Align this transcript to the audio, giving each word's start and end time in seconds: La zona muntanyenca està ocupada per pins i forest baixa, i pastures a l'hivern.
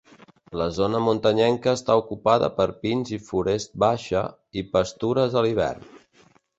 La 0.61 0.65
zona 0.77 1.01
muntanyenca 1.07 1.75
està 1.81 1.99
ocupada 2.01 2.51
per 2.57 2.67
pins 2.87 3.13
i 3.21 3.23
forest 3.31 3.79
baixa, 3.87 4.27
i 4.65 4.69
pastures 4.75 5.41
a 5.41 5.49
l'hivern. 5.49 5.91